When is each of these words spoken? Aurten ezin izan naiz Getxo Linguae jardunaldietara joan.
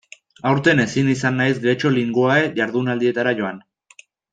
Aurten 0.51 0.81
ezin 0.83 1.11
izan 1.13 1.37
naiz 1.41 1.53
Getxo 1.67 1.93
Linguae 2.01 2.43
jardunaldietara 2.59 3.39
joan. 3.43 3.65